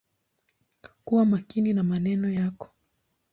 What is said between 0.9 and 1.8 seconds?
Kuwa makini